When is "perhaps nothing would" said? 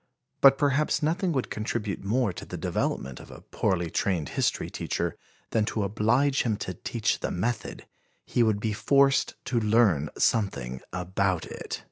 0.57-1.51